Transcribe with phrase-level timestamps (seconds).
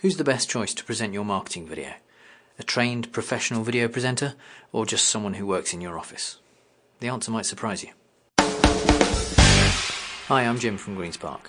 [0.00, 1.92] Who's the best choice to present your marketing video?
[2.58, 4.32] A trained professional video presenter
[4.72, 6.38] or just someone who works in your office?
[7.00, 7.90] The answer might surprise you.
[10.28, 11.48] Hi, I'm Jim from GreenSpark.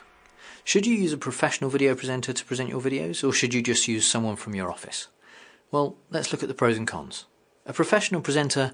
[0.65, 3.87] Should you use a professional video presenter to present your videos or should you just
[3.87, 5.07] use someone from your office?
[5.71, 7.23] Well, let's look at the pros and cons.
[7.65, 8.73] A professional presenter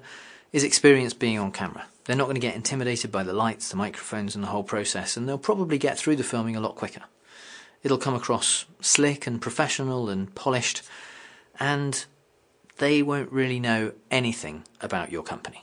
[0.52, 1.86] is experienced being on camera.
[2.06, 5.16] They're not going to get intimidated by the lights, the microphones, and the whole process,
[5.16, 7.02] and they'll probably get through the filming a lot quicker.
[7.82, 10.82] It'll come across slick and professional and polished,
[11.60, 12.04] and
[12.78, 15.62] they won't really know anything about your company.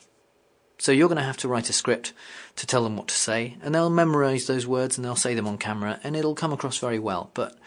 [0.77, 2.13] So you're going to have to write a script
[2.57, 5.47] to tell them what to say, and they'll memorize those words and they'll say them
[5.47, 7.31] on camera, and it'll come across very well.
[7.33, 7.57] But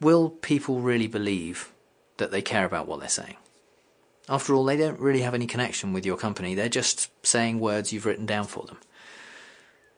[0.00, 1.72] will people really believe
[2.16, 3.36] that they care about what they're saying?
[4.28, 7.92] After all, they don't really have any connection with your company, they're just saying words
[7.92, 8.78] you've written down for them.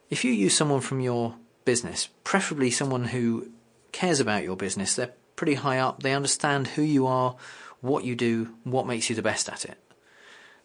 [0.09, 1.35] If you use someone from your
[1.67, 3.51] business, preferably someone who
[3.93, 7.37] cares about your business, they're pretty high up, they understand who you are,
[7.83, 9.77] what you do, what makes you the best at it.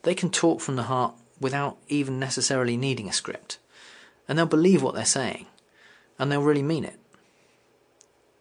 [0.03, 3.57] They can talk from the heart without even necessarily needing a script.
[4.27, 5.47] And they'll believe what they're saying,
[6.17, 6.99] and they'll really mean it.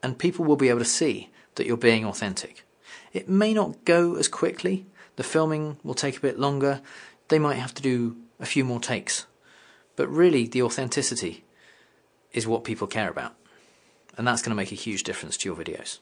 [0.03, 2.65] And people will be able to see that you're being authentic.
[3.13, 4.87] It may not go as quickly,
[5.17, 6.81] the filming will take a bit longer,
[7.29, 9.27] they might have to do a few more takes.
[9.97, 11.45] But really, the authenticity
[12.33, 13.35] is what people care about.
[14.17, 15.99] And that's going to make a huge difference to your videos.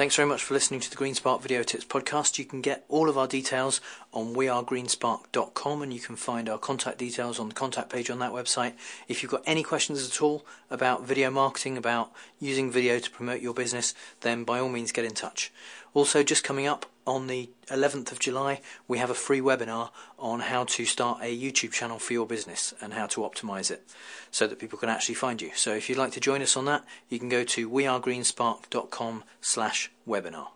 [0.00, 2.38] Thanks very much for listening to the GreenSpark Video Tips podcast.
[2.38, 3.82] You can get all of our details
[4.14, 8.32] on wearegreenspark.com and you can find our contact details on the contact page on that
[8.32, 8.72] website.
[9.08, 13.42] If you've got any questions at all about video marketing, about using video to promote
[13.42, 15.52] your business, then by all means get in touch.
[15.92, 20.40] Also, just coming up on the 11th of July, we have a free webinar on
[20.40, 23.88] how to start a YouTube channel for your business and how to optimize it
[24.30, 25.50] so that people can actually find you.
[25.54, 29.90] So if you'd like to join us on that, you can go to wearegreenspark.com slash
[30.06, 30.48] webinar.